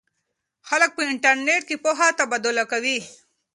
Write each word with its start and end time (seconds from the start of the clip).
خلک 0.69 0.91
په 0.97 1.01
انټرنیټ 1.11 1.61
کې 1.69 1.75
پوهه 1.83 2.07
تبادله 2.19 2.63
کوي. 2.71 2.97